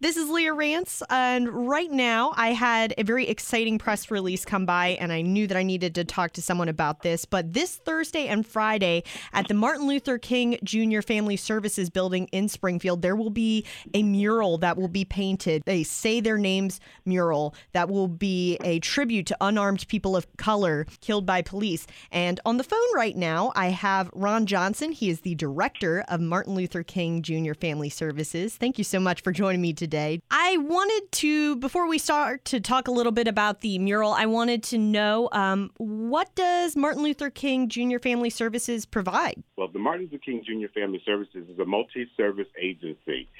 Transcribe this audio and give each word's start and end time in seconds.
This 0.00 0.16
is 0.16 0.30
Leah 0.30 0.52
Rance, 0.52 1.02
and 1.10 1.48
right 1.68 1.90
now 1.90 2.32
I 2.36 2.52
had 2.52 2.94
a 2.96 3.02
very 3.02 3.26
exciting 3.26 3.78
press 3.78 4.12
release 4.12 4.44
come 4.44 4.64
by, 4.64 4.90
and 4.90 5.12
I 5.12 5.22
knew 5.22 5.48
that 5.48 5.56
I 5.56 5.64
needed 5.64 5.96
to 5.96 6.04
talk 6.04 6.34
to 6.34 6.42
someone 6.42 6.68
about 6.68 7.02
this. 7.02 7.24
But 7.24 7.52
this 7.52 7.74
Thursday 7.74 8.28
and 8.28 8.46
Friday 8.46 9.02
at 9.32 9.48
the 9.48 9.54
Martin 9.54 9.88
Luther 9.88 10.16
King 10.16 10.56
Jr. 10.62 11.00
Family 11.00 11.36
Services 11.36 11.90
Building 11.90 12.28
in 12.30 12.48
Springfield, 12.48 13.02
there 13.02 13.16
will 13.16 13.28
be 13.28 13.66
a 13.92 14.04
mural 14.04 14.56
that 14.58 14.76
will 14.76 14.86
be 14.86 15.04
painted, 15.04 15.64
a 15.66 15.82
Say 15.82 16.20
Their 16.20 16.38
Names 16.38 16.78
mural 17.04 17.56
that 17.72 17.88
will 17.88 18.06
be 18.06 18.56
a 18.62 18.78
tribute 18.78 19.26
to 19.26 19.36
unarmed 19.40 19.88
people 19.88 20.14
of 20.14 20.28
color 20.36 20.86
killed 21.00 21.26
by 21.26 21.42
police. 21.42 21.88
And 22.12 22.38
on 22.46 22.56
the 22.56 22.62
phone 22.62 22.78
right 22.94 23.16
now, 23.16 23.50
I 23.56 23.70
have 23.70 24.12
Ron 24.14 24.46
Johnson. 24.46 24.92
He 24.92 25.10
is 25.10 25.22
the 25.22 25.34
director 25.34 26.04
of 26.06 26.20
Martin 26.20 26.54
Luther 26.54 26.84
King 26.84 27.20
Jr. 27.20 27.54
Family 27.54 27.88
Services. 27.88 28.56
Thank 28.56 28.78
you 28.78 28.84
so 28.84 29.00
much 29.00 29.22
for 29.22 29.32
joining 29.32 29.60
me 29.60 29.72
today 29.72 29.87
today. 29.88 30.20
I 30.30 30.58
wanted 30.58 31.10
to, 31.12 31.56
before 31.56 31.88
we 31.88 31.96
start 31.96 32.44
to 32.46 32.60
talk 32.60 32.88
a 32.88 32.90
little 32.90 33.12
bit 33.12 33.26
about 33.26 33.62
the 33.62 33.78
mural, 33.78 34.12
I 34.12 34.26
wanted 34.26 34.62
to 34.64 34.78
know 34.78 35.30
um, 35.32 35.70
what 35.78 36.34
does 36.34 36.76
Martin 36.76 37.02
Luther 37.02 37.30
King 37.30 37.70
Jr. 37.70 37.98
Family 37.98 38.28
Services 38.28 38.84
provide? 38.84 39.42
Well, 39.56 39.68
the 39.68 39.78
Martin 39.78 40.02
Luther 40.02 40.22
King 40.22 40.44
Jr. 40.44 40.68
Family 40.78 41.00
Services 41.06 41.48
is 41.48 41.58
a 41.58 41.64
multi-service 41.64 42.48
agency. 42.60 43.30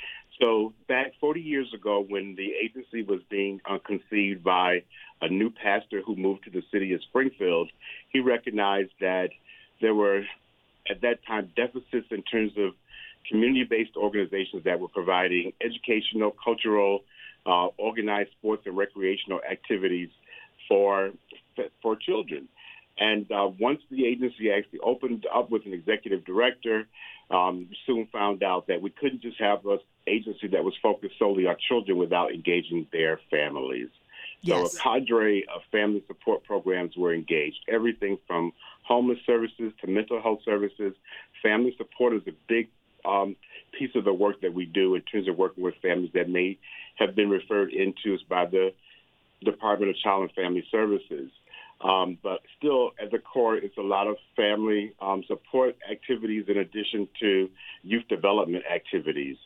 So 0.41 0.73
back 0.87 1.13
40 1.21 1.43
years 1.43 1.71
ago, 1.75 2.03
when 2.09 2.35
the 2.35 2.53
agency 2.65 3.03
was 3.03 3.21
being 3.29 3.61
uh, 3.69 3.79
conceived 3.85 4.43
by 4.43 4.85
a 5.21 5.29
new 5.29 5.51
pastor 5.51 6.01
who 6.01 6.17
moved 6.17 6.45
to 6.45 6.51
the 6.51 6.63
city 6.73 6.95
of 6.95 7.03
Springfield, 7.03 7.71
he 8.09 8.21
recognized 8.21 8.93
that 9.01 9.29
there 9.83 9.95
were, 9.95 10.23
at 10.89 11.03
that 11.03 11.27
time, 11.27 11.53
deficits 11.57 12.07
in 12.11 12.23
terms 12.23 12.53
of 12.57 12.73
community-based 13.29 13.97
organizations 13.97 14.65
that 14.65 14.81
were 14.81 14.89
providing 14.89 15.53
educational, 15.61 16.35
cultural, 16.43 17.05
uh, 17.47 17.67
organized 17.79 18.31
sports 18.33 18.63
and 18.67 18.77
recreational 18.77 19.41
activities 19.51 20.11
for 20.69 21.11
for 21.83 21.97
children. 21.97 22.49
And 22.99 23.31
uh, 23.31 23.49
once 23.59 23.81
the 23.91 24.07
agency 24.07 24.51
actually 24.51 24.81
opened 24.81 25.27
up 25.33 25.51
with 25.51 25.67
an 25.67 25.73
executive 25.73 26.25
director, 26.25 26.87
um, 27.31 27.69
soon 27.87 28.07
found 28.13 28.43
out 28.43 28.67
that 28.69 28.83
we 28.83 28.91
couldn't 28.91 29.23
just 29.23 29.39
have 29.39 29.65
an 29.67 29.79
agency 30.07 30.49
that 30.49 30.65
was 30.65 30.75
focused 30.83 31.15
solely 31.19 31.47
on 31.47 31.57
children 31.69 31.97
without 31.97 32.33
engaging 32.33 32.87
their 32.93 33.21
families. 33.31 33.89
Yes. 34.41 34.73
So 34.73 34.79
a 34.79 34.83
cadre 34.83 35.47
of 35.55 35.63
family 35.71 36.03
support 36.07 36.45
programs 36.45 36.97
were 36.97 37.15
engaged. 37.15 37.59
Everything 37.69 38.19
from 38.27 38.53
homeless 38.83 39.19
services 39.27 39.73
to 39.81 39.87
mental 39.87 40.21
health 40.23 40.41
services. 40.45 40.95
Family 41.43 41.75
support 41.77 42.15
is 42.15 42.23
a 42.27 42.33
big 42.49 42.69
um, 43.05 43.37
piece 43.79 43.91
of 43.95 44.05
the 44.05 44.13
work 44.13 44.41
that 44.43 44.53
we 44.53 44.67
do 44.67 44.95
in 44.95 45.03
terms 45.03 45.29
of 45.29 45.37
working 45.37 45.65
with 45.65 45.75
families 45.83 46.11
that 46.15 46.29
may 46.29 46.59
have 46.97 47.15
been 47.15 47.31
referred 47.31 47.73
into 47.73 48.15
us 48.15 48.21
by 48.29 48.45
the 48.47 48.73
Department 49.45 49.91
of 49.91 49.97
Child 49.99 50.23
and 50.23 50.33
Family 50.33 50.65
Services. 50.71 51.31
Um, 51.81 52.19
but 52.23 52.41
still, 52.59 52.91
at 53.01 53.13
the 53.13 53.19
core, 53.19 53.57
it's 53.57 53.77
a 53.77 53.83
lot 53.83 54.09
of 54.09 54.17
family 54.35 54.93
um, 55.01 55.23
support 55.29 55.77
activities 55.89 56.47
in 56.49 56.59
addition 56.59 57.09
to 57.21 57.49
youth 57.83 58.09
development 58.09 58.65
activities. 58.73 59.37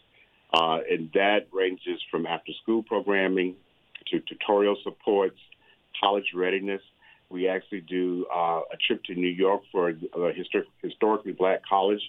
Uh, 0.54 0.78
and 0.90 1.10
that 1.12 1.46
ranges 1.52 2.00
from 2.10 2.26
after 2.26 2.52
school 2.62 2.82
programming 2.82 3.54
to 4.10 4.20
tutorial 4.20 4.76
supports, 4.82 5.38
college 6.00 6.32
readiness. 6.34 6.80
We 7.32 7.48
actually 7.48 7.80
do 7.80 8.26
uh, 8.32 8.60
a 8.72 8.76
trip 8.86 9.02
to 9.04 9.14
New 9.14 9.26
York 9.28 9.62
for 9.72 9.88
a 9.88 9.94
histor- 9.94 10.66
historically 10.82 11.32
black 11.32 11.62
college 11.66 12.02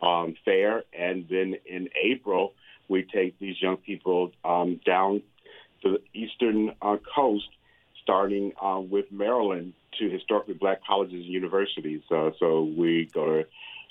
um, 0.00 0.34
fair. 0.44 0.84
And 0.98 1.26
then 1.28 1.56
in 1.66 1.88
April, 2.02 2.54
we 2.88 3.02
take 3.02 3.38
these 3.38 3.60
young 3.60 3.76
people 3.76 4.32
um, 4.44 4.80
down 4.84 5.22
to 5.82 5.92
the 5.92 6.18
eastern 6.18 6.72
uh, 6.82 6.96
coast, 7.14 7.48
starting 8.02 8.52
uh, 8.60 8.80
with 8.80 9.06
Maryland 9.12 9.74
to 9.98 10.08
historically 10.08 10.54
black 10.54 10.84
colleges 10.84 11.24
and 11.24 11.24
universities. 11.24 12.02
Uh, 12.10 12.30
so 12.38 12.62
we 12.62 13.08
go 13.12 13.26
to 13.26 13.46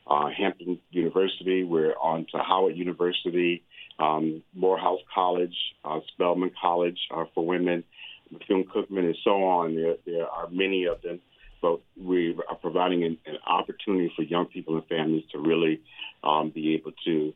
uh, 0.08 0.30
Hampton 0.30 0.80
University, 0.90 1.64
we're 1.64 1.94
on 1.94 2.26
to 2.32 2.40
Howard 2.40 2.76
University, 2.76 3.64
um, 4.00 4.42
Morehouse 4.56 5.02
College, 5.14 5.56
uh, 5.86 6.00
Spelman 6.14 6.52
College 6.60 7.00
for 7.36 7.46
women, 7.46 7.84
Bethune 8.32 8.66
Cookman, 8.66 9.06
and 9.06 9.18
so 9.24 9.44
on. 9.44 9.76
There, 9.76 9.96
there 10.06 10.28
are 10.28 10.48
many 10.50 10.86
of 10.86 11.02
them 11.02 11.20
but 11.62 11.82
we 11.98 12.38
are 12.48 12.56
providing 12.56 13.04
an, 13.04 13.18
an, 13.26 13.38
opportunity 13.46 14.12
for 14.16 14.22
young 14.22 14.46
people 14.46 14.76
and 14.76 14.86
families 14.88 15.24
to 15.32 15.40
really 15.40 15.82
um, 16.24 16.50
be 16.50 16.74
able 16.74 16.92
to 17.06 17.34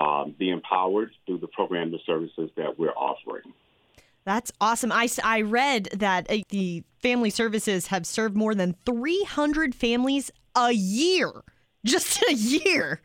um, 0.00 0.34
be 0.38 0.50
empowered 0.50 1.10
through 1.26 1.38
the 1.38 1.46
program 1.48 1.92
and 1.92 2.00
services 2.06 2.50
that 2.56 2.78
we're 2.78 2.92
offering. 2.92 3.52
That's 4.24 4.52
awesome. 4.60 4.92
I, 4.92 5.08
I 5.24 5.42
read 5.42 5.88
that 5.96 6.30
uh, 6.30 6.38
the 6.50 6.84
family 7.00 7.30
services 7.30 7.88
have 7.88 8.06
served 8.06 8.36
more 8.36 8.54
than 8.54 8.76
300 8.86 9.74
families 9.74 10.30
a 10.54 10.72
year, 10.72 11.30
just 11.84 12.22
a 12.28 12.34
year, 12.34 13.00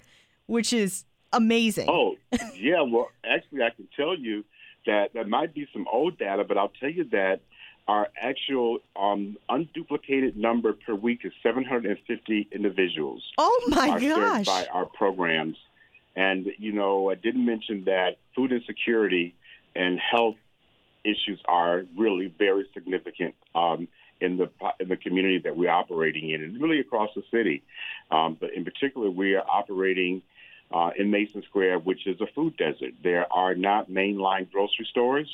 which 0.45 0.71
is 0.71 1.05
amazing. 1.33 1.87
Oh, 1.89 2.15
yeah. 2.55 2.81
Well, 2.81 3.09
actually, 3.23 3.63
I 3.63 3.69
can 3.69 3.87
tell 3.95 4.17
you 4.17 4.43
that 4.85 5.13
there 5.13 5.25
might 5.25 5.53
be 5.53 5.67
some 5.73 5.85
old 5.91 6.17
data, 6.17 6.43
but 6.43 6.57
I'll 6.57 6.71
tell 6.79 6.89
you 6.89 7.03
that 7.11 7.41
our 7.87 8.09
actual 8.21 8.79
um, 8.95 9.37
unduplicated 9.49 10.35
number 10.35 10.73
per 10.73 10.93
week 10.93 11.21
is 11.23 11.31
750 11.41 12.49
individuals. 12.51 13.23
Oh 13.37 13.65
my 13.69 13.89
are 13.89 13.99
gosh! 13.99 14.45
Served 14.45 14.45
by 14.45 14.67
our 14.73 14.85
programs, 14.85 15.57
and 16.15 16.47
you 16.57 16.73
know, 16.73 17.09
I 17.09 17.15
didn't 17.15 17.45
mention 17.45 17.85
that 17.85 18.17
food 18.35 18.51
insecurity 18.51 19.35
and 19.75 19.99
health 19.99 20.35
issues 21.03 21.39
are 21.45 21.83
really 21.97 22.33
very 22.37 22.67
significant 22.73 23.35
um, 23.55 23.87
in 24.19 24.37
the 24.37 24.49
in 24.79 24.89
the 24.89 24.97
community 24.97 25.39
that 25.39 25.55
we're 25.55 25.69
operating 25.69 26.31
in, 26.31 26.43
and 26.43 26.61
really 26.61 26.79
across 26.79 27.09
the 27.15 27.23
city. 27.31 27.63
Um, 28.11 28.37
but 28.39 28.53
in 28.53 28.65
particular, 28.65 29.09
we 29.09 29.35
are 29.35 29.45
operating. 29.47 30.21
Uh, 30.69 30.91
in 30.97 31.09
Mason 31.09 31.41
Square, 31.43 31.79
which 31.79 32.05
is 32.05 32.19
a 32.19 32.27
food 32.35 32.57
desert. 32.57 32.93
There 33.01 33.25
are 33.31 33.55
not 33.55 33.89
mainline 33.89 34.51
grocery 34.51 34.85
stores. 34.89 35.29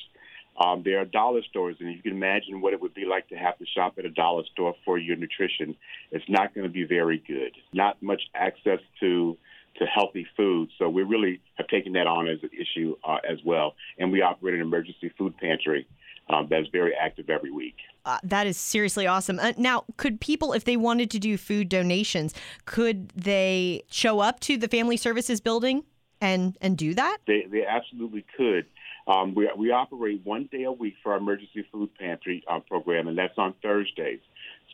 Um, 0.57 0.83
there 0.83 0.99
are 0.99 1.05
dollar 1.05 1.41
stores, 1.49 1.77
and 1.79 1.91
you 1.91 2.01
can 2.01 2.11
imagine 2.11 2.61
what 2.61 2.73
it 2.73 2.81
would 2.81 2.93
be 2.93 3.05
like 3.05 3.27
to 3.29 3.35
have 3.35 3.57
to 3.57 3.65
shop 3.65 3.95
at 3.97 4.05
a 4.05 4.11
dollar 4.11 4.43
store 4.51 4.75
for 4.85 4.99
your 4.99 5.15
nutrition. 5.15 5.75
It's 6.11 6.29
not 6.29 6.53
going 6.53 6.67
to 6.67 6.71
be 6.71 6.83
very 6.83 7.17
good. 7.17 7.53
Not 7.73 8.01
much 8.01 8.21
access 8.35 8.79
to 8.99 9.37
to 9.79 9.85
healthy 9.85 10.27
food. 10.37 10.69
So 10.77 10.87
we 10.87 11.01
really 11.01 11.41
have 11.55 11.67
taken 11.67 11.93
that 11.93 12.05
on 12.05 12.27
as 12.27 12.37
an 12.43 12.51
issue 12.53 12.95
uh, 13.03 13.17
as 13.27 13.39
well. 13.43 13.73
And 13.97 14.11
we 14.11 14.21
operate 14.21 14.53
an 14.53 14.61
emergency 14.61 15.11
food 15.17 15.35
pantry 15.37 15.87
um, 16.33 16.47
that's 16.49 16.67
very 16.69 16.93
active 16.95 17.29
every 17.29 17.51
week. 17.51 17.75
Uh, 18.05 18.17
that 18.23 18.47
is 18.47 18.57
seriously 18.57 19.07
awesome. 19.07 19.39
Uh, 19.39 19.53
now, 19.57 19.85
could 19.97 20.19
people, 20.19 20.53
if 20.53 20.65
they 20.65 20.75
wanted 20.75 21.09
to 21.11 21.19
do 21.19 21.37
food 21.37 21.69
donations, 21.69 22.33
could 22.65 23.09
they 23.09 23.83
show 23.89 24.19
up 24.19 24.39
to 24.41 24.57
the 24.57 24.67
Family 24.67 24.97
Services 24.97 25.39
building 25.39 25.83
and 26.19 26.57
and 26.59 26.77
do 26.77 26.93
that? 26.95 27.17
They 27.27 27.45
they 27.49 27.65
absolutely 27.65 28.25
could. 28.35 28.65
Um, 29.05 29.35
we, 29.35 29.49
we 29.57 29.71
operate 29.71 30.21
one 30.23 30.49
day 30.51 30.63
a 30.63 30.71
week 30.71 30.95
for 31.03 31.11
our 31.11 31.17
emergency 31.17 31.65
food 31.71 31.89
pantry 31.99 32.43
uh, 32.49 32.59
program, 32.59 33.07
and 33.07 33.17
that's 33.17 33.37
on 33.37 33.53
Thursdays. 33.61 34.21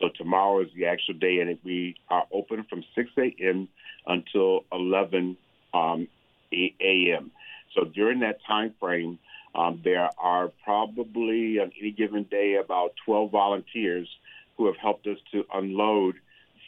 So 0.00 0.08
tomorrow 0.16 0.60
is 0.60 0.68
the 0.74 0.86
actual 0.86 1.14
day, 1.14 1.40
and 1.40 1.58
we 1.64 1.96
are 2.08 2.24
open 2.32 2.64
from 2.70 2.84
6 2.94 3.10
a.m. 3.18 3.68
until 4.06 4.60
11 4.72 5.36
um, 5.74 6.08
a.m. 6.52 7.32
So 7.74 7.84
during 7.84 8.20
that 8.20 8.38
time 8.46 8.72
frame, 8.80 9.18
um, 9.54 9.80
there 9.84 10.10
are 10.18 10.48
probably 10.64 11.58
on 11.58 11.72
any 11.80 11.90
given 11.90 12.24
day 12.24 12.54
about 12.54 12.94
12 13.04 13.30
volunteers 13.30 14.08
who 14.56 14.66
have 14.66 14.76
helped 14.76 15.06
us 15.06 15.18
to 15.32 15.44
unload 15.52 16.16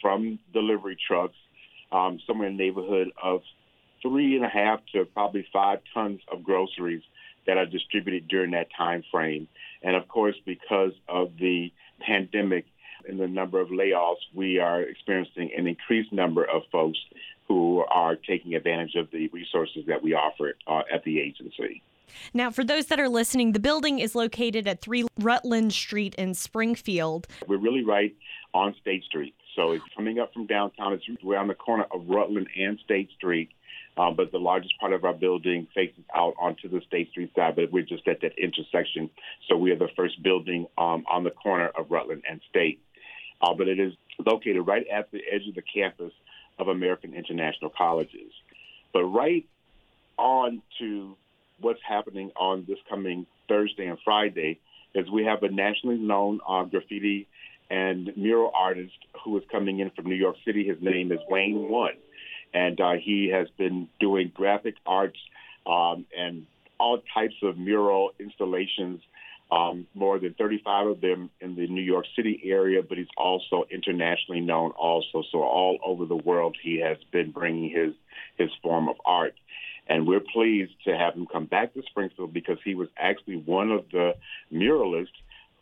from 0.00 0.38
delivery 0.52 0.96
trucks 1.06 1.36
um, 1.92 2.18
somewhere 2.26 2.48
in 2.48 2.56
the 2.56 2.64
neighborhood 2.64 3.12
of 3.22 3.42
three 4.00 4.34
and 4.34 4.44
a 4.44 4.48
half 4.48 4.80
to 4.92 5.04
probably 5.04 5.46
five 5.52 5.80
tons 5.94 6.20
of 6.30 6.42
groceries 6.42 7.02
that 7.46 7.56
are 7.56 7.66
distributed 7.66 8.28
during 8.28 8.52
that 8.52 8.68
time 8.76 9.04
frame. 9.10 9.48
And 9.82 9.96
of 9.96 10.08
course, 10.08 10.36
because 10.44 10.92
of 11.08 11.32
the 11.38 11.72
pandemic 12.00 12.66
and 13.08 13.18
the 13.18 13.28
number 13.28 13.60
of 13.60 13.68
layoffs, 13.68 14.24
we 14.34 14.58
are 14.58 14.80
experiencing 14.80 15.50
an 15.56 15.66
increased 15.66 16.12
number 16.12 16.44
of 16.44 16.62
folks 16.70 16.98
who 17.48 17.84
are 17.88 18.16
taking 18.16 18.54
advantage 18.54 18.94
of 18.94 19.10
the 19.10 19.28
resources 19.28 19.84
that 19.86 20.02
we 20.02 20.14
offer 20.14 20.54
uh, 20.66 20.82
at 20.92 21.04
the 21.04 21.20
agency. 21.20 21.82
Now, 22.34 22.50
for 22.50 22.64
those 22.64 22.86
that 22.86 23.00
are 23.00 23.08
listening, 23.08 23.52
the 23.52 23.60
building 23.60 23.98
is 23.98 24.14
located 24.14 24.66
at 24.66 24.80
3 24.80 25.06
Rutland 25.18 25.72
Street 25.72 26.14
in 26.16 26.34
Springfield. 26.34 27.26
We're 27.46 27.56
really 27.58 27.84
right 27.84 28.14
on 28.54 28.74
State 28.80 29.04
Street. 29.04 29.34
So 29.56 29.72
it's 29.72 29.84
coming 29.94 30.18
up 30.18 30.32
from 30.32 30.46
downtown. 30.46 30.94
It's 30.94 31.04
around 31.26 31.48
the 31.48 31.54
corner 31.54 31.86
of 31.90 32.08
Rutland 32.08 32.48
and 32.58 32.78
State 32.84 33.10
Street. 33.16 33.50
Uh, 33.96 34.10
but 34.10 34.32
the 34.32 34.38
largest 34.38 34.72
part 34.80 34.94
of 34.94 35.04
our 35.04 35.12
building 35.12 35.66
faces 35.74 36.04
out 36.14 36.34
onto 36.40 36.68
the 36.68 36.80
State 36.86 37.10
Street 37.10 37.30
side, 37.36 37.56
but 37.56 37.70
we're 37.70 37.82
just 37.82 38.08
at 38.08 38.22
that 38.22 38.32
intersection. 38.38 39.10
So 39.48 39.56
we 39.56 39.70
are 39.70 39.76
the 39.76 39.90
first 39.94 40.22
building 40.22 40.66
um, 40.78 41.04
on 41.10 41.24
the 41.24 41.30
corner 41.30 41.70
of 41.76 41.90
Rutland 41.90 42.22
and 42.28 42.40
State. 42.48 42.80
Uh, 43.42 43.52
but 43.52 43.68
it 43.68 43.78
is 43.78 43.92
located 44.24 44.66
right 44.66 44.86
at 44.90 45.10
the 45.10 45.20
edge 45.30 45.46
of 45.46 45.54
the 45.54 45.62
campus 45.62 46.12
of 46.58 46.68
American 46.68 47.12
International 47.12 47.70
Colleges. 47.76 48.32
But 48.94 49.04
right 49.04 49.46
on 50.16 50.62
to 50.78 51.16
what's 51.62 51.80
happening 51.86 52.30
on 52.36 52.64
this 52.68 52.78
coming 52.90 53.26
Thursday 53.48 53.86
and 53.86 53.98
Friday 54.04 54.60
is 54.94 55.10
we 55.10 55.24
have 55.24 55.42
a 55.42 55.48
nationally 55.48 55.98
known 55.98 56.40
uh, 56.46 56.64
graffiti 56.64 57.26
and 57.70 58.12
mural 58.16 58.52
artist 58.54 58.92
who 59.24 59.36
is 59.38 59.44
coming 59.50 59.78
in 59.78 59.90
from 59.90 60.06
New 60.06 60.14
York 60.14 60.36
City. 60.44 60.66
His 60.66 60.76
name 60.82 61.10
is 61.10 61.20
Wane 61.30 61.70
One, 61.70 61.94
and 62.52 62.78
uh, 62.80 62.92
he 63.02 63.30
has 63.32 63.48
been 63.56 63.88
doing 63.98 64.30
graphic 64.34 64.74
arts 64.84 65.18
um, 65.66 66.04
and 66.16 66.46
all 66.78 67.00
types 67.14 67.36
of 67.42 67.56
mural 67.56 68.10
installations. 68.18 69.00
Um, 69.50 69.86
more 69.92 70.18
than 70.18 70.32
35 70.32 70.86
of 70.86 71.00
them 71.02 71.28
in 71.42 71.56
the 71.56 71.66
New 71.66 71.82
York 71.82 72.06
City 72.16 72.40
area, 72.42 72.80
but 72.82 72.96
he's 72.96 73.06
also 73.18 73.66
internationally 73.70 74.40
known. 74.40 74.70
Also, 74.70 75.22
so 75.30 75.42
all 75.42 75.78
over 75.84 76.06
the 76.06 76.16
world, 76.16 76.56
he 76.62 76.80
has 76.80 76.96
been 77.12 77.32
bringing 77.32 77.68
his 77.68 77.92
his 78.38 78.48
form 78.62 78.88
of 78.88 78.96
art. 79.04 79.34
And 79.88 80.06
we're 80.06 80.20
pleased 80.20 80.72
to 80.84 80.96
have 80.96 81.14
him 81.14 81.26
come 81.26 81.46
back 81.46 81.74
to 81.74 81.82
Springfield 81.82 82.32
because 82.32 82.58
he 82.64 82.74
was 82.74 82.88
actually 82.96 83.36
one 83.36 83.70
of 83.70 83.84
the 83.90 84.14
muralists 84.52 85.08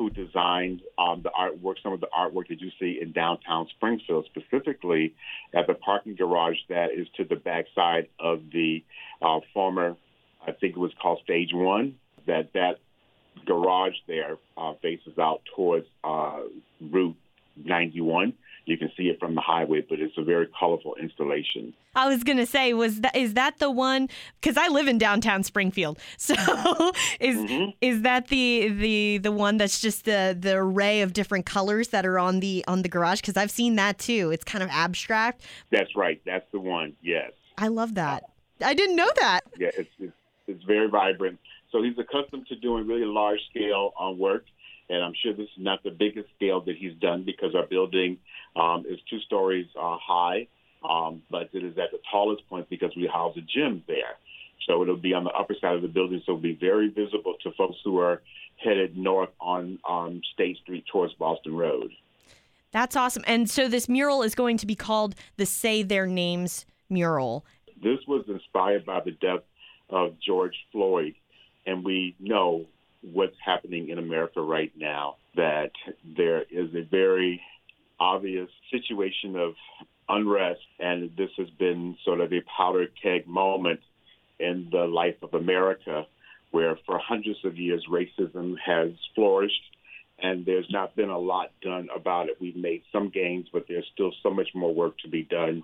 who 0.01 0.09
designed 0.09 0.81
um, 0.99 1.23
the 1.23 1.31
artwork, 1.31 1.75
some 1.83 1.93
of 1.93 2.01
the 2.01 2.09
artwork 2.19 2.49
that 2.49 2.61
you 2.61 2.71
see 2.81 2.99
in 3.03 3.13
downtown 3.13 3.69
Springfield, 3.77 4.27
specifically 4.35 5.15
at 5.53 5.67
the 5.67 5.75
parking 5.75 6.15
garage 6.15 6.57
that 6.71 6.91
is 6.91 7.07
to 7.19 7.25
the 7.25 7.37
backside 7.37 8.09
of 8.19 8.41
the 8.51 8.83
uh, 9.21 9.41
former, 9.53 9.97
I 10.47 10.53
think 10.53 10.75
it 10.75 10.79
was 10.79 10.93
called 11.01 11.21
Stage 11.23 11.51
One. 11.53 11.97
That 12.27 12.53
that 12.55 12.79
garage 13.45 13.95
there 14.07 14.39
uh, 14.57 14.73
faces 14.81 15.19
out 15.19 15.43
towards 15.55 15.87
uh, 16.03 16.41
Route 16.81 17.17
91 17.63 18.33
you 18.71 18.79
can 18.79 18.91
see 18.97 19.05
it 19.05 19.19
from 19.19 19.35
the 19.35 19.41
highway, 19.41 19.85
but 19.87 20.01
it's 20.01 20.17
a 20.17 20.23
very 20.23 20.49
colorful 20.59 20.95
installation. 20.95 21.75
I 21.95 22.09
was 22.09 22.23
gonna 22.23 22.47
say, 22.47 22.73
was 22.73 23.01
that 23.01 23.17
is 23.17 23.35
that 23.35 23.59
the 23.59 23.71
one? 23.71 24.09
Because 24.41 24.57
I 24.57 24.69
live 24.69 24.87
in 24.87 24.97
downtown 24.97 25.43
Springfield, 25.43 25.99
so 26.17 26.35
is 27.19 27.37
mm-hmm. 27.37 27.71
is 27.81 28.03
that 28.03 28.29
the 28.29 28.69
the 28.69 29.19
the 29.19 29.33
one 29.33 29.57
that's 29.57 29.81
just 29.81 30.05
the 30.05 30.37
the 30.39 30.57
array 30.57 31.03
of 31.03 31.13
different 31.13 31.47
colors 31.47 31.89
that 31.89 32.07
are 32.07 32.19
on 32.19 32.41
the 32.41 32.65
on 32.69 32.83
the 32.83 32.89
garage? 32.89 33.21
Because 33.21 33.37
I've 33.37 33.51
seen 33.51 33.77
that 33.77 33.99
too. 33.99 34.31
It's 34.31 34.45
kind 34.45 34.63
of 34.63 34.71
abstract. 34.71 35.43
That's 35.71 35.95
right. 35.97 36.21
That's 36.25 36.47
the 36.53 36.61
one. 36.61 36.95
Yes. 37.03 37.33
I 37.59 37.69
love 37.69 37.95
that. 37.97 38.25
I 38.65 38.75
didn't 38.75 38.97
know 38.97 39.11
that. 39.17 39.41
Yeah, 39.59 39.71
it's 39.77 39.91
it's, 39.99 40.13
it's 40.47 40.65
very 40.65 40.89
vibrant. 40.89 41.39
So 41.73 41.83
he's 41.83 41.99
accustomed 41.99 42.47
to 42.49 42.57
doing 42.57 42.87
really 42.87 43.05
large 43.05 43.41
scale 43.51 43.93
on 43.97 44.15
uh, 44.15 44.17
work 44.17 44.45
and 44.91 45.05
I'm 45.05 45.15
sure 45.23 45.33
this 45.33 45.47
is 45.47 45.59
not 45.59 45.83
the 45.85 45.91
biggest 45.91 46.29
scale 46.37 46.61
that 46.63 46.77
he's 46.77 46.95
done 46.95 47.23
because 47.25 47.55
our 47.55 47.67
building 47.67 48.19
um, 48.57 48.85
is 48.89 48.99
two 49.09 49.21
stories 49.21 49.67
uh, 49.81 49.97
high, 50.03 50.49
um, 50.89 51.23
but 51.31 51.49
it 51.53 51.65
is 51.65 51.79
at 51.79 51.93
the 51.93 52.01
tallest 52.11 52.47
point 52.49 52.69
because 52.69 52.91
we 52.97 53.07
house 53.07 53.37
a 53.37 53.41
gym 53.41 53.85
there. 53.87 54.19
So 54.67 54.83
it'll 54.83 54.97
be 54.97 55.15
on 55.15 55.25
the 55.25 55.31
upper 55.31 55.55
side 55.61 55.77
of 55.77 55.83
the 55.83 55.89
building, 55.89 56.21
so 56.27 56.33
it'll 56.33 56.43
be 56.43 56.59
very 56.61 56.89
visible 56.89 57.35
to 57.43 57.53
folks 57.53 57.77
who 57.85 57.99
are 57.99 58.21
headed 58.57 58.97
north 58.97 59.31
on 59.41 59.79
um, 59.89 60.21
State 60.35 60.59
Street 60.59 60.85
towards 60.91 61.15
Boston 61.15 61.57
Road. 61.57 61.93
That's 62.73 62.95
awesome. 62.95 63.25
And 63.27 63.49
so 63.49 63.69
this 63.69 63.89
mural 63.89 64.23
is 64.23 64.35
going 64.35 64.57
to 64.59 64.67
be 64.67 64.75
called 64.75 65.15
the 65.37 65.47
Say 65.47 65.83
Their 65.83 66.07
Names 66.07 66.67
mural. 66.89 67.45
This 67.83 67.99
was 68.07 68.25
inspired 68.29 68.85
by 68.85 69.01
the 69.01 69.13
death 69.13 69.43
of 69.89 70.15
George 70.21 70.55
Floyd, 70.73 71.15
and 71.67 71.85
we 71.85 72.15
know 72.21 72.67
what's 73.03 73.37
happening 73.45 73.89
in 73.89 73.99
America 73.99 74.41
right 74.41 74.73
now, 74.77 75.17
that 75.37 75.73
there 76.17 76.43
is 76.43 76.75
a 76.75 76.83
very 76.83 77.41
obvious 77.99 78.49
situation 78.71 79.37
of 79.37 79.55
unrest, 80.09 80.61
and 80.79 81.11
this 81.17 81.31
has 81.37 81.49
been 81.51 81.97
sort 82.05 82.21
of 82.21 82.33
a 82.33 82.41
powder 82.57 82.87
keg 83.03 83.27
moment 83.27 83.81
in 84.39 84.69
the 84.73 84.87
life 84.87 85.17
of 85.23 85.35
America, 85.35 86.07
where 86.51 86.77
for 86.87 86.99
hundreds 86.99 87.39
of 87.45 87.57
years 87.57 87.87
racism 87.91 88.57
has 88.65 88.91
flourished, 89.15 89.63
and 90.19 90.45
there's 90.45 90.69
not 90.71 90.97
been 90.97 91.11
a 91.11 91.19
lot 91.19 91.53
done 91.63 91.89
about 91.95 92.29
it. 92.29 92.37
We've 92.41 92.57
made 92.57 92.83
some 92.93 93.09
gains, 93.09 93.47
but 93.53 93.67
there's 93.69 93.87
still 93.95 94.13
so 94.23 94.31
much 94.31 94.49
more 94.55 94.75
work 94.75 94.99
to 94.99 95.09
be 95.09 95.23
done. 95.23 95.63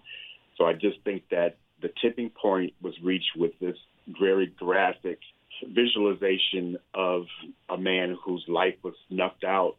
So 0.57 0.65
I 0.65 0.73
just 0.73 1.01
think 1.05 1.25
that 1.31 1.57
the 1.83 1.91
tipping 2.01 2.31
point 2.31 2.73
was 2.81 2.95
reached 3.03 3.37
with 3.37 3.59
this 3.61 3.77
very 4.21 4.47
graphic 4.47 5.19
visualization 5.65 6.77
of 6.95 7.27
a 7.69 7.77
man 7.77 8.17
whose 8.25 8.45
life 8.49 8.75
was 8.83 8.95
snuffed 9.09 9.45
out 9.45 9.77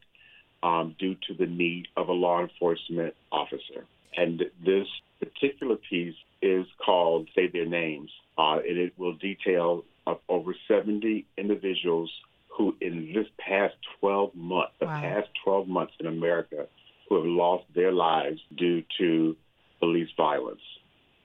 um, 0.63 0.95
due 0.99 1.15
to 1.27 1.33
the 1.33 1.45
need 1.45 1.87
of 1.95 2.09
a 2.09 2.13
law 2.13 2.41
enforcement 2.41 3.13
officer. 3.31 3.85
And 4.15 4.43
this 4.65 4.87
particular 5.19 5.75
piece 5.75 6.15
is 6.41 6.65
called 6.83 7.29
Say 7.35 7.47
Their 7.47 7.65
Names, 7.65 8.09
uh, 8.37 8.57
and 8.67 8.77
it 8.77 8.93
will 8.97 9.13
detail 9.13 9.83
of 10.05 10.19
over 10.29 10.55
70 10.67 11.25
individuals 11.37 12.11
who, 12.49 12.75
in 12.81 13.13
this 13.13 13.27
past 13.37 13.75
12 13.99 14.33
months, 14.35 14.73
the 14.79 14.85
wow. 14.85 15.01
past 15.01 15.27
12 15.43 15.67
months 15.67 15.93
in 15.99 16.07
America, 16.07 16.67
who 17.07 17.15
have 17.15 17.25
lost 17.25 17.65
their 17.75 17.91
lives 17.91 18.39
due 18.55 18.83
to 18.97 19.35
police 19.79 20.09
violence. 20.17 20.61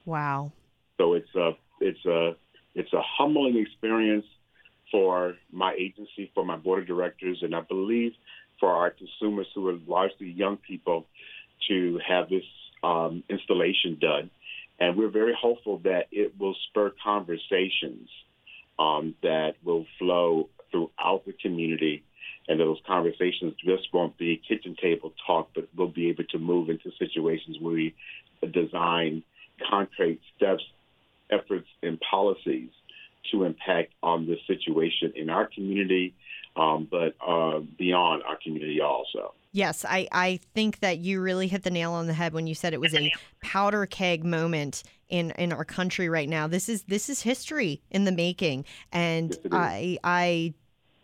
Wow. 0.05 0.51
So 0.97 1.13
it's 1.13 1.33
a 1.35 1.51
it's 1.79 2.05
a 2.05 2.35
it's 2.75 2.93
a 2.93 3.01
humbling 3.01 3.57
experience 3.57 4.25
for 4.93 5.35
my 5.51 5.73
agency, 5.73 6.31
for 6.35 6.45
my 6.45 6.55
board 6.55 6.83
of 6.83 6.87
directors, 6.87 7.39
and 7.41 7.55
I 7.55 7.61
believe 7.61 8.13
for 8.59 8.69
our 8.69 8.91
consumers 8.91 9.47
who 9.55 9.67
are 9.67 9.79
largely 9.87 10.29
young 10.29 10.57
people 10.57 11.07
to 11.67 11.99
have 12.07 12.29
this 12.29 12.43
um, 12.83 13.23
installation 13.27 13.97
done. 13.99 14.29
And 14.79 14.95
we're 14.95 15.09
very 15.09 15.33
hopeful 15.33 15.79
that 15.79 16.07
it 16.11 16.39
will 16.39 16.55
spur 16.69 16.93
conversations 17.03 18.07
um, 18.77 19.15
that 19.23 19.55
will 19.63 19.87
flow 19.97 20.49
throughout 20.71 21.23
the 21.25 21.33
community 21.33 22.03
and 22.47 22.59
those 22.59 22.77
conversations 22.85 23.53
just 23.63 23.93
won't 23.93 24.17
be 24.17 24.41
kitchen 24.47 24.75
table 24.81 25.13
talk, 25.25 25.49
but 25.55 25.67
we'll 25.75 25.87
be 25.87 26.09
able 26.09 26.25
to 26.25 26.39
move 26.39 26.69
into 26.69 26.91
situations 26.99 27.57
where 27.59 27.73
we 27.73 27.95
design 28.51 29.23
concrete 29.69 30.19
steps, 30.35 30.63
efforts, 31.29 31.67
and 31.81 31.99
policies 32.01 32.69
to 33.31 33.43
impact 33.43 33.93
on 34.01 34.25
the 34.25 34.37
situation 34.47 35.13
in 35.15 35.29
our 35.29 35.47
community, 35.47 36.15
um, 36.55 36.87
but 36.89 37.15
uh, 37.25 37.59
beyond 37.77 38.23
our 38.23 38.37
community 38.41 38.81
also. 38.81 39.33
Yes, 39.51 39.85
I, 39.87 40.07
I 40.11 40.39
think 40.55 40.79
that 40.79 40.97
you 40.97 41.21
really 41.21 41.47
hit 41.47 41.63
the 41.63 41.69
nail 41.69 41.93
on 41.93 42.07
the 42.07 42.13
head 42.13 42.33
when 42.33 42.47
you 42.47 42.55
said 42.55 42.73
it 42.73 42.81
was 42.81 42.95
a 42.95 43.13
powder 43.43 43.85
keg 43.85 44.25
moment 44.25 44.81
in, 45.09 45.29
in 45.31 45.53
our 45.53 45.63
country 45.63 46.09
right 46.09 46.27
now. 46.27 46.47
This 46.47 46.67
is 46.67 46.83
this 46.83 47.07
is 47.07 47.21
history 47.21 47.79
in 47.91 48.05
the 48.05 48.11
making, 48.11 48.65
and 48.91 49.29
yes, 49.29 49.39
I 49.51 49.99
I 50.03 50.53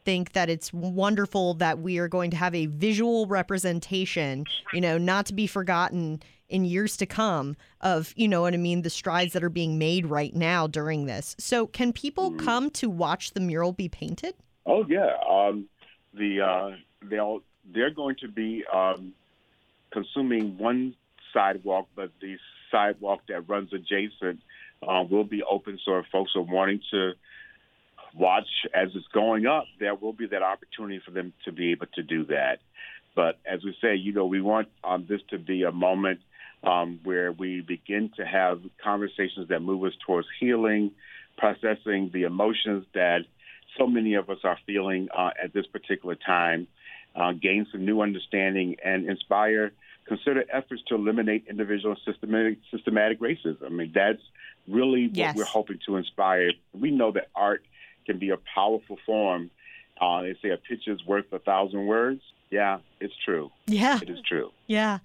think 0.04 0.32
that 0.32 0.50
it's 0.50 0.74
wonderful 0.74 1.54
that 1.56 1.78
we 1.78 2.00
are 2.00 2.08
going 2.08 2.32
to 2.32 2.38
have 2.38 2.56
a 2.56 2.66
visual 2.66 3.28
representation, 3.28 4.46
you 4.74 4.82
know, 4.82 4.98
not 4.98 5.28
to 5.28 5.34
be 5.34 5.46
forgotten 5.46 6.20
in 6.50 6.66
years 6.66 6.98
to 6.98 7.06
come 7.06 7.56
of, 7.82 8.14
you 8.16 8.28
know 8.28 8.42
what 8.42 8.54
I 8.54 8.58
mean, 8.58 8.82
the 8.82 8.90
strides 8.90 9.34
that 9.34 9.44
are 9.44 9.50
being 9.50 9.78
made 9.78 10.06
right 10.06 10.36
now 10.36 10.68
during 10.68 11.06
this. 11.06 11.36
So, 11.40 11.68
can 11.68 11.94
people 11.94 12.32
mm-hmm. 12.32 12.46
come 12.46 12.70
to 12.72 12.90
watch 12.90 13.32
the 13.34 13.40
mural 13.40 13.72
be 13.72 13.88
painted? 13.88 14.34
Oh 14.66 14.86
yeah, 14.88 15.16
um, 15.28 15.68
the 16.14 16.42
uh, 16.42 16.72
they'll 17.10 17.42
they're 17.74 17.92
going 17.92 18.16
to 18.22 18.28
be 18.28 18.64
um, 18.72 19.14
consuming 19.92 20.58
one 20.58 20.96
sidewalk, 21.34 21.88
but 21.96 22.12
the 22.22 22.38
sidewalk 22.72 23.22
that 23.30 23.48
runs 23.48 23.72
adjacent 23.74 24.42
uh, 24.88 25.04
will 25.10 25.24
be 25.24 25.44
open. 25.44 25.80
So 25.84 25.98
if 25.98 26.06
folks 26.12 26.32
are 26.36 26.42
wanting 26.42 26.82
to 26.92 27.14
watch 28.16 28.48
as 28.74 28.90
it's 28.96 29.08
going 29.14 29.46
up, 29.46 29.66
there 29.80 29.96
will 29.96 30.14
be 30.14 30.28
that 30.28 30.42
opportunity 30.42 31.02
for 31.04 31.12
them 31.12 31.34
to 31.46 31.52
be 31.52 31.72
able 31.72 31.88
to 31.96 32.04
do 32.04 32.26
that. 32.26 32.60
But 33.16 33.40
as 33.46 33.64
we 33.64 33.76
say, 33.82 33.96
you 33.96 34.14
know, 34.14 34.26
we 34.26 34.42
want 34.42 34.70
um, 34.84 35.06
this 35.08 35.22
to 35.30 35.38
be 35.38 35.64
a 35.64 35.72
moment 35.72 36.22
um, 36.64 37.00
where 37.04 37.32
we 37.32 37.62
begin 37.62 38.12
to 38.18 38.26
have 38.26 38.62
conversations 38.84 39.50
that 39.50 39.62
move 39.62 39.84
us 39.84 39.94
towards 40.06 40.28
healing, 40.40 40.92
processing 41.38 42.10
the 42.14 42.24
emotions 42.24 42.86
that 42.94 43.20
so 43.78 43.88
many 43.88 44.16
of 44.16 44.30
us 44.30 44.40
are 44.44 44.58
feeling 44.66 45.08
uh, 45.16 45.30
at 45.42 45.54
this 45.54 45.66
particular 45.68 46.16
time, 46.16 46.68
uh, 47.16 47.32
gain 47.32 47.66
some 47.72 47.86
new 47.86 48.02
understanding, 48.02 48.76
and 48.84 49.10
inspire 49.10 49.72
consider 50.10 50.44
efforts 50.52 50.82
to 50.88 50.96
eliminate 50.96 51.46
individual 51.48 51.96
systematic 52.04 52.58
systematic 52.72 53.20
racism. 53.22 53.64
I 53.66 53.70
mean, 53.70 53.92
that's 53.94 54.22
really 54.68 55.08
what 55.08 55.18
yes. 55.18 55.36
we're 55.38 55.46
hoping 55.46 55.80
to 55.86 55.96
inspire. 55.96 56.52
We 56.74 56.92
know 56.92 57.12
that 57.12 57.30
art 57.36 57.64
can 58.06 58.18
be 58.18 58.32
a 58.32 58.38
powerful 58.38 58.98
form. 59.06 59.52
Uh, 60.00 60.22
they 60.22 60.36
say 60.42 60.50
a 60.50 60.58
picture's 60.58 61.04
worth 61.06 61.32
a 61.32 61.40
thousand 61.40 61.86
words. 61.86 62.22
Yeah, 62.50 62.80
it's 63.00 63.14
true. 63.24 63.52
Yeah, 63.68 64.00
it 64.02 64.10
is 64.10 64.22
true. 64.28 64.52
Yeah. 64.68 65.00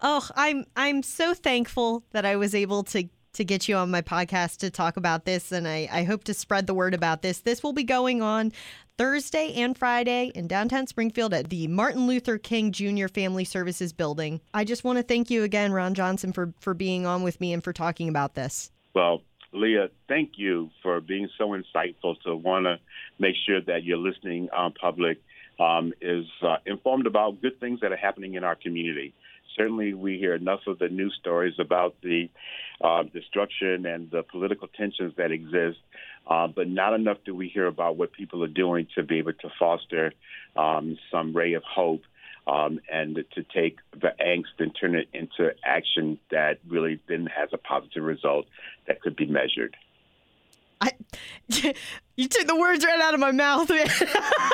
Oh, 0.00 0.26
I'm 0.36 0.64
I'm 0.76 1.02
so 1.02 1.34
thankful 1.34 2.04
that 2.12 2.24
I 2.24 2.36
was 2.36 2.54
able 2.54 2.84
to 2.84 3.08
to 3.32 3.44
get 3.44 3.68
you 3.68 3.76
on 3.76 3.90
my 3.90 4.00
podcast 4.00 4.58
to 4.58 4.70
talk 4.70 4.96
about 4.96 5.24
this, 5.24 5.50
and 5.50 5.66
I 5.66 5.88
I 5.90 6.04
hope 6.04 6.24
to 6.24 6.34
spread 6.34 6.66
the 6.66 6.74
word 6.74 6.94
about 6.94 7.22
this. 7.22 7.40
This 7.40 7.62
will 7.62 7.72
be 7.72 7.84
going 7.84 8.22
on 8.22 8.52
Thursday 8.96 9.52
and 9.54 9.76
Friday 9.76 10.30
in 10.34 10.46
downtown 10.46 10.86
Springfield 10.86 11.34
at 11.34 11.50
the 11.50 11.66
Martin 11.66 12.06
Luther 12.06 12.38
King 12.38 12.70
Jr. 12.70 13.08
Family 13.08 13.44
Services 13.44 13.92
Building. 13.92 14.40
I 14.52 14.64
just 14.64 14.84
want 14.84 14.98
to 14.98 15.02
thank 15.02 15.30
you 15.30 15.42
again, 15.42 15.72
Ron 15.72 15.94
Johnson, 15.94 16.32
for 16.32 16.52
for 16.60 16.74
being 16.74 17.06
on 17.06 17.22
with 17.22 17.40
me 17.40 17.52
and 17.52 17.62
for 17.62 17.72
talking 17.72 18.08
about 18.08 18.34
this. 18.34 18.70
Well, 18.94 19.22
Leah, 19.54 19.88
thank 20.08 20.32
you 20.36 20.70
for 20.82 21.00
being 21.00 21.28
so 21.38 21.50
insightful 21.50 22.20
to 22.22 22.34
want 22.34 22.64
to 22.66 22.78
make 23.18 23.36
sure 23.46 23.60
that 23.60 23.84
your 23.84 23.98
listening 23.98 24.48
um, 24.56 24.72
public 24.72 25.18
um, 25.60 25.92
is 26.00 26.26
uh, 26.42 26.56
informed 26.66 27.06
about 27.06 27.40
good 27.40 27.60
things 27.60 27.80
that 27.80 27.92
are 27.92 27.96
happening 27.96 28.34
in 28.34 28.42
our 28.42 28.56
community. 28.56 29.14
Certainly, 29.56 29.94
we 29.94 30.18
hear 30.18 30.34
enough 30.34 30.60
of 30.66 30.80
the 30.80 30.88
news 30.88 31.16
stories 31.20 31.54
about 31.60 31.94
the 32.02 32.28
uh, 32.82 33.04
destruction 33.04 33.86
and 33.86 34.10
the 34.10 34.24
political 34.24 34.66
tensions 34.66 35.12
that 35.16 35.30
exist, 35.30 35.78
uh, 36.26 36.48
but 36.48 36.66
not 36.68 36.92
enough 36.92 37.18
do 37.24 37.36
we 37.36 37.48
hear 37.48 37.68
about 37.68 37.96
what 37.96 38.10
people 38.10 38.42
are 38.42 38.48
doing 38.48 38.88
to 38.96 39.04
be 39.04 39.18
able 39.18 39.34
to 39.34 39.48
foster 39.56 40.12
um, 40.56 40.98
some 41.12 41.36
ray 41.36 41.52
of 41.52 41.62
hope 41.62 42.02
um, 42.46 42.80
and 42.90 43.16
to 43.34 43.42
take 43.42 43.78
the 43.92 44.12
angst 44.20 44.58
and 44.58 44.74
turn 44.78 44.94
it 44.94 45.08
into 45.12 45.54
action 45.64 46.18
that 46.30 46.58
really 46.68 47.00
then 47.08 47.26
has 47.26 47.50
a 47.52 47.58
positive 47.58 48.02
result 48.02 48.46
that 48.86 49.00
could 49.00 49.16
be 49.16 49.26
measured. 49.26 49.76
I, 50.80 50.92
you 52.16 52.28
took 52.28 52.46
the 52.46 52.56
words 52.56 52.84
right 52.84 53.00
out 53.00 53.14
of 53.14 53.20
my 53.20 53.32
mouth. 53.32 53.70
I 53.70 54.50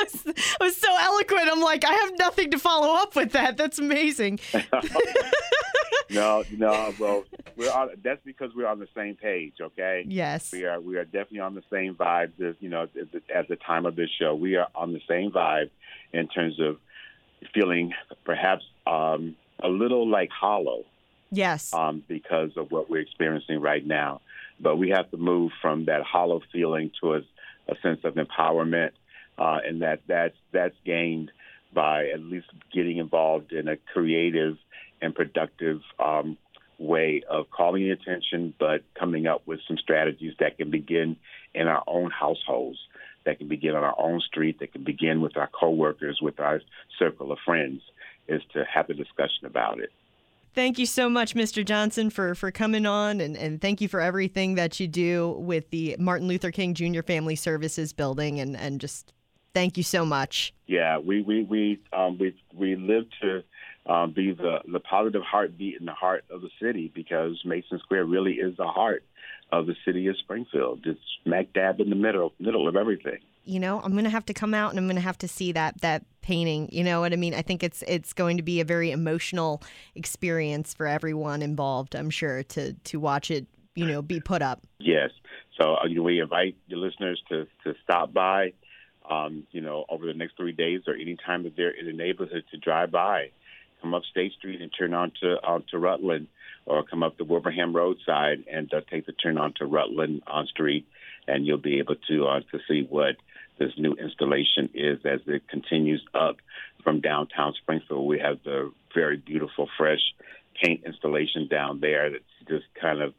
was, 0.00 0.34
was 0.60 0.76
so 0.76 0.88
eloquent. 0.98 1.48
I'm 1.50 1.60
like, 1.60 1.84
I 1.84 1.92
have 1.92 2.12
nothing 2.18 2.50
to 2.50 2.58
follow 2.58 2.94
up 2.94 3.14
with 3.14 3.32
that. 3.32 3.56
That's 3.56 3.78
amazing. 3.78 4.40
no, 6.10 6.44
no. 6.50 6.94
Well, 6.98 7.24
we're 7.56 7.70
on, 7.70 7.90
that's 8.02 8.20
because 8.24 8.50
we're 8.54 8.66
on 8.66 8.80
the 8.80 8.88
same 8.96 9.16
page. 9.16 9.54
Okay. 9.60 10.04
Yes. 10.08 10.50
We 10.52 10.64
are. 10.64 10.80
We 10.80 10.96
are 10.96 11.04
definitely 11.04 11.40
on 11.40 11.54
the 11.54 11.62
same 11.70 11.94
vibe. 11.94 12.40
As, 12.40 12.56
you 12.60 12.68
know, 12.68 12.88
at 13.32 13.48
the 13.48 13.56
time 13.56 13.86
of 13.86 13.94
this 13.94 14.10
show, 14.18 14.34
we 14.34 14.56
are 14.56 14.68
on 14.74 14.92
the 14.92 15.00
same 15.08 15.30
vibe 15.30 15.70
in 16.12 16.28
terms 16.28 16.58
of 16.60 16.78
feeling 17.54 17.92
perhaps 18.24 18.64
um, 18.86 19.36
a 19.62 19.68
little 19.68 20.08
like 20.08 20.30
hollow. 20.30 20.84
Yes. 21.30 21.72
Um, 21.72 22.02
because 22.06 22.50
of 22.56 22.70
what 22.70 22.90
we're 22.90 23.00
experiencing 23.00 23.60
right 23.60 23.86
now. 23.86 24.20
But 24.60 24.76
we 24.76 24.90
have 24.90 25.10
to 25.12 25.16
move 25.16 25.50
from 25.62 25.86
that 25.86 26.02
hollow 26.02 26.42
feeling 26.52 26.90
towards 27.00 27.26
a 27.68 27.74
sense 27.82 28.00
of 28.04 28.14
empowerment, 28.14 28.90
uh, 29.38 29.58
and 29.66 29.80
that 29.82 30.00
that's 30.06 30.36
that's 30.52 30.74
gained 30.84 31.30
by 31.72 32.08
at 32.08 32.20
least 32.20 32.48
getting 32.72 32.98
involved 32.98 33.52
in 33.52 33.66
a 33.66 33.76
creative 33.94 34.58
and 35.00 35.14
productive 35.14 35.80
um, 35.98 36.36
way 36.78 37.22
of 37.28 37.50
calling 37.50 37.90
attention, 37.90 38.54
but 38.58 38.82
coming 38.98 39.26
up 39.26 39.46
with 39.46 39.60
some 39.66 39.78
strategies 39.78 40.34
that 40.38 40.58
can 40.58 40.70
begin 40.70 41.16
in 41.54 41.66
our 41.66 41.82
own 41.86 42.10
households 42.10 42.78
that 43.24 43.38
can 43.38 43.48
begin 43.48 43.74
on 43.74 43.84
our 43.84 43.98
own 43.98 44.20
street, 44.20 44.60
that 44.60 44.72
can 44.72 44.84
begin 44.84 45.20
with 45.20 45.36
our 45.36 45.48
coworkers, 45.48 46.20
with 46.20 46.40
our 46.40 46.60
circle 46.98 47.32
of 47.32 47.38
friends, 47.44 47.82
is 48.28 48.42
to 48.52 48.64
have 48.64 48.88
a 48.90 48.94
discussion 48.94 49.46
about 49.46 49.80
it. 49.80 49.90
Thank 50.54 50.78
you 50.78 50.84
so 50.84 51.08
much, 51.08 51.34
Mr. 51.34 51.64
Johnson, 51.64 52.10
for, 52.10 52.34
for 52.34 52.50
coming 52.50 52.84
on, 52.84 53.22
and, 53.22 53.36
and 53.38 53.58
thank 53.60 53.80
you 53.80 53.88
for 53.88 54.00
everything 54.00 54.56
that 54.56 54.78
you 54.78 54.86
do 54.86 55.30
with 55.38 55.70
the 55.70 55.96
Martin 55.98 56.28
Luther 56.28 56.50
King 56.50 56.74
Jr. 56.74 57.00
Family 57.00 57.36
Services 57.36 57.94
Building, 57.94 58.38
and, 58.38 58.54
and 58.54 58.78
just 58.78 59.14
thank 59.54 59.78
you 59.78 59.82
so 59.82 60.04
much. 60.04 60.52
Yeah, 60.66 60.98
we 60.98 61.22
we 61.22 61.44
we 61.44 61.80
um, 61.92 62.18
we 62.18 62.34
we 62.54 62.76
live 62.76 63.04
to 63.22 63.42
um, 63.90 64.12
be 64.12 64.32
the 64.32 64.58
the 64.70 64.80
positive 64.80 65.22
heartbeat 65.22 65.80
in 65.80 65.86
the 65.86 65.92
heart 65.92 66.24
of 66.30 66.42
the 66.42 66.50
city 66.60 66.92
because 66.94 67.40
Mason 67.46 67.78
Square 67.78 68.06
really 68.06 68.34
is 68.34 68.56
the 68.56 68.66
heart 68.66 69.04
of 69.52 69.66
the 69.66 69.76
city 69.84 70.06
of 70.08 70.16
Springfield. 70.16 70.80
It's 70.84 71.00
smack 71.22 71.52
dab 71.52 71.78
in 71.78 71.90
the 71.90 71.96
middle 71.96 72.32
middle 72.40 72.66
of 72.66 72.74
everything. 72.74 73.18
You 73.44 73.60
know, 73.60 73.80
I'm 73.80 73.92
going 73.92 74.04
to 74.04 74.10
have 74.10 74.24
to 74.26 74.34
come 74.34 74.54
out 74.54 74.70
and 74.70 74.78
I'm 74.78 74.86
going 74.86 74.96
to 74.96 75.02
have 75.02 75.18
to 75.18 75.28
see 75.28 75.52
that 75.52 75.80
that 75.82 76.04
painting. 76.22 76.68
You 76.72 76.82
know 76.82 77.00
what 77.00 77.12
I 77.12 77.16
mean? 77.16 77.34
I 77.34 77.42
think 77.42 77.62
it's 77.62 77.84
it's 77.86 78.12
going 78.12 78.38
to 78.38 78.42
be 78.42 78.60
a 78.60 78.64
very 78.64 78.90
emotional 78.90 79.62
experience 79.94 80.72
for 80.72 80.86
everyone 80.86 81.42
involved. 81.42 81.94
I'm 81.94 82.10
sure 82.10 82.42
to 82.44 82.72
to 82.72 82.98
watch 82.98 83.30
it. 83.30 83.46
You 83.74 83.86
know, 83.86 84.02
be 84.02 84.20
put 84.20 84.42
up. 84.42 84.66
Yes. 84.78 85.10
So 85.60 85.76
uh, 85.76 85.86
you 85.86 85.96
know, 85.96 86.02
we 86.02 86.20
invite 86.20 86.56
your 86.66 86.78
listeners 86.78 87.22
to 87.28 87.46
to 87.64 87.74
stop 87.84 88.12
by. 88.12 88.54
Um, 89.08 89.48
you 89.50 89.60
know, 89.60 89.84
over 89.88 90.06
the 90.06 90.14
next 90.14 90.36
three 90.36 90.52
days 90.52 90.82
or 90.86 90.94
any 90.94 91.16
time 91.26 91.42
that 91.42 91.56
they're 91.56 91.76
in 91.76 91.86
the 91.86 91.92
neighborhood 91.92 92.44
to 92.52 92.56
drive 92.56 92.92
by, 92.92 93.30
come 93.82 93.94
up 93.94 94.04
State 94.08 94.32
Street 94.38 94.62
and 94.62 94.70
turn 94.78 94.94
onto 94.94 95.26
onto 95.42 95.76
Rutland 95.76 96.28
or 96.66 96.84
come 96.84 97.02
up 97.02 97.16
the 97.16 97.24
Wilbraham 97.24 97.74
roadside 97.74 98.44
and 98.50 98.72
uh, 98.72 98.80
take 98.90 99.06
the 99.06 99.12
turn 99.12 99.38
onto 99.38 99.64
Rutland 99.64 100.22
on 100.26 100.46
Street, 100.46 100.86
and 101.26 101.46
you'll 101.46 101.58
be 101.58 101.78
able 101.78 101.96
to 102.08 102.26
uh, 102.26 102.40
to 102.52 102.58
see 102.68 102.86
what 102.88 103.16
this 103.58 103.72
new 103.76 103.94
installation 103.94 104.70
is 104.74 104.98
as 105.04 105.20
it 105.26 105.48
continues 105.48 106.02
up 106.14 106.36
from 106.82 107.00
downtown 107.00 107.54
Springfield. 107.60 108.06
We 108.06 108.18
have 108.18 108.38
the 108.44 108.72
very 108.94 109.16
beautiful 109.16 109.68
fresh 109.78 110.00
paint 110.62 110.82
installation 110.84 111.48
down 111.48 111.80
there. 111.80 112.10
That's 112.10 112.24
just 112.48 112.64
kind 112.80 113.00
of 113.00 113.14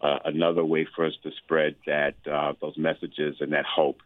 uh, 0.00 0.18
another 0.24 0.64
way 0.64 0.86
for 0.96 1.06
us 1.06 1.12
to 1.22 1.30
spread 1.44 1.76
that 1.86 2.14
uh, 2.30 2.54
those 2.60 2.76
messages 2.76 3.36
and 3.40 3.52
that 3.52 3.64
hope 3.64 4.00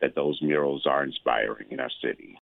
that 0.00 0.14
those 0.14 0.40
murals 0.42 0.86
are 0.86 1.02
inspiring 1.02 1.66
in 1.70 1.80
our 1.80 1.90
city. 2.02 2.36